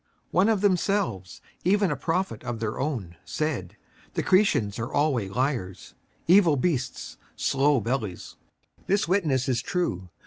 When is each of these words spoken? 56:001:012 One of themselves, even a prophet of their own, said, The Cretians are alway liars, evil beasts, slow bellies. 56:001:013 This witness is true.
56:001:012 0.29 0.31
One 0.31 0.49
of 0.49 0.61
themselves, 0.61 1.41
even 1.63 1.91
a 1.91 1.95
prophet 1.95 2.43
of 2.43 2.59
their 2.59 2.79
own, 2.79 3.17
said, 3.23 3.77
The 4.15 4.23
Cretians 4.23 4.79
are 4.79 4.91
alway 4.91 5.27
liars, 5.29 5.93
evil 6.27 6.55
beasts, 6.55 7.17
slow 7.35 7.79
bellies. 7.79 8.35
56:001:013 8.87 8.87
This 8.87 9.07
witness 9.07 9.47
is 9.47 9.61
true. 9.61 10.09